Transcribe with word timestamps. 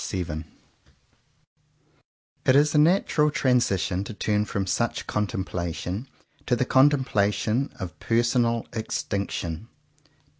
89 0.03 0.45
VII 2.47 2.49
IT 2.49 2.55
IS 2.55 2.73
A 2.73 2.79
natural 2.79 3.29
transition 3.29 4.03
to 4.03 4.15
turn 4.15 4.45
from 4.45 4.65
such 4.65 5.05
contemplations 5.05 6.07
to 6.47 6.55
the 6.55 6.65
contempla 6.65 7.31
tion 7.31 7.71
of 7.79 7.99
personal 7.99 8.65
extinction. 8.73 9.67